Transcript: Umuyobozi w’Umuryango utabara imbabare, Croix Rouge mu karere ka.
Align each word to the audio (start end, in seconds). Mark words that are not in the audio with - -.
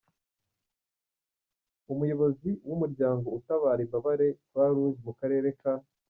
Umuyobozi 1.91 2.49
w’Umuryango 2.67 3.27
utabara 3.39 3.79
imbabare, 3.85 4.25
Croix 4.47 4.69
Rouge 4.75 4.99
mu 5.05 5.13
karere 5.19 5.49
ka. 5.61 5.71